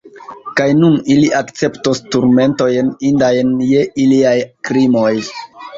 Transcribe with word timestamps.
Kaj 0.59 0.65
nun 0.77 0.95
ili 1.15 1.29
akceptos 1.41 2.01
turmentojn, 2.17 2.91
indajn 3.13 3.55
je 3.75 3.87
iliaj 4.07 4.37
krimoj. 4.71 5.15